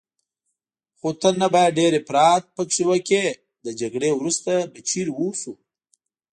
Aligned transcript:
خو 0.99 1.09
ته 1.21 1.29
نه 1.41 1.47
باید 1.53 1.77
ډېر 1.79 1.91
افراط 2.01 2.43
پکې 2.55 2.83
وکړې، 2.89 3.25
له 3.63 3.71
جګړې 3.81 4.09
وروسته 4.13 4.51
به 4.71 4.79
چیرې 4.89 5.13
اوسو؟ 5.19 5.53